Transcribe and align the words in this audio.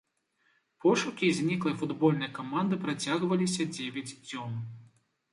Пошукі 0.83 1.27
зніклай 1.39 1.75
футбольнай 1.81 2.31
каманды 2.37 2.79
працягваліся 2.85 3.67
дзевяць 3.75 4.09
дзён. 4.27 4.57